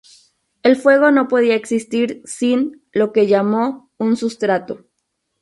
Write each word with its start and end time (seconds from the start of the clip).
El 0.63 0.77
fuego 0.77 1.11
no 1.11 1.27
podía 1.27 1.53
existir 1.53 2.23
sin, 2.25 2.81
lo 2.91 3.13
que 3.13 3.27
llamó, 3.27 3.91
un 3.99 4.17
sustrato. 4.17 4.87